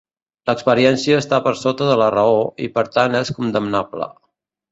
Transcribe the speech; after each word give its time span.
L'experiència 0.49 1.19
està 1.23 1.39
per 1.47 1.53
sota 1.59 1.89
de 1.91 1.99
la 2.03 2.09
raó, 2.15 2.41
i 2.67 2.71
per 2.79 2.87
tant 2.97 3.21
és 3.23 3.33
condemnable. 3.41 4.09